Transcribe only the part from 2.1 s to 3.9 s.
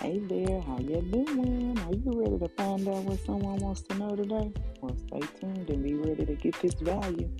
ready to find out what someone wants